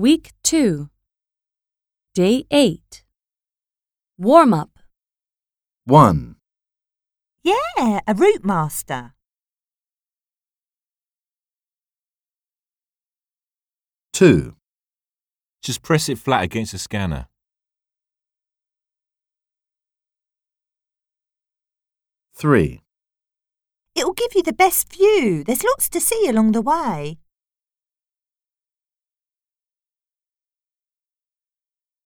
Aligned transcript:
Week 0.00 0.32
2, 0.44 0.88
Day 2.14 2.46
8. 2.50 3.04
Warm 4.16 4.54
up. 4.54 4.78
1, 5.84 6.36
Yeah, 7.42 8.00
a 8.06 8.14
Routemaster. 8.14 9.12
2, 14.14 14.56
Just 15.62 15.82
press 15.82 16.08
it 16.08 16.16
flat 16.16 16.44
against 16.44 16.72
the 16.72 16.78
scanner. 16.78 17.28
3, 22.36 22.80
It'll 23.94 24.14
give 24.14 24.34
you 24.34 24.42
the 24.42 24.54
best 24.54 24.96
view. 24.96 25.44
There's 25.44 25.62
lots 25.62 25.90
to 25.90 26.00
see 26.00 26.26
along 26.26 26.52
the 26.52 26.62
way. 26.62 27.19